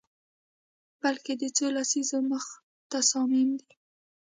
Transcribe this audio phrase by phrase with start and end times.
[1.01, 2.55] بلکه د څو لسیزو مخه
[2.93, 3.71] تصامیم دي